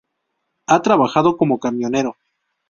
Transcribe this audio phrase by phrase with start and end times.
[0.65, 2.17] Ha trabajado como camionero.